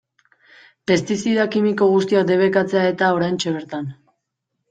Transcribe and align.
Pestizida 0.91 1.43
kimiko 1.55 1.89
guztiak 1.91 2.25
debekatzea 2.31 2.85
eta 2.95 3.13
oraintxe 3.21 3.53
bertan. 3.59 3.87